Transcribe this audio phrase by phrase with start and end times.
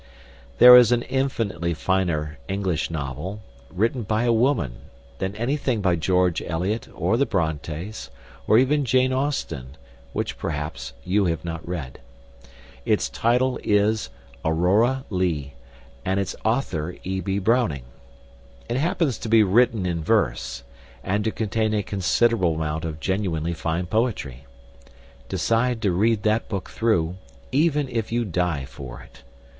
[0.57, 4.77] There is an infinitely finer English novel, written by a woman,
[5.19, 8.09] than anything by George Eliot or the Brontes,
[8.47, 9.77] or even Jane Austen,
[10.11, 11.99] which perhaps you have not read.
[12.83, 14.09] Its title is
[14.43, 15.53] "Aurora Leigh,"
[16.03, 17.37] and its author E.B.
[17.37, 17.85] Browning.
[18.67, 20.63] It happens to be written in verse,
[21.03, 24.45] and to contain a considerable amount of genuinely fine poetry.
[25.29, 27.17] Decide to read that book through,
[27.51, 29.21] even if you die for it.